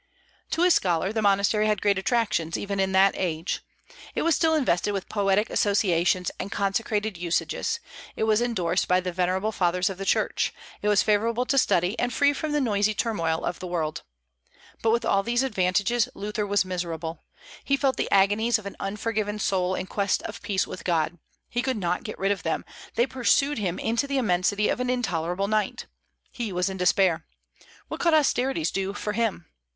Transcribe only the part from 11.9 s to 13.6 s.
and free from the noisy turmoil of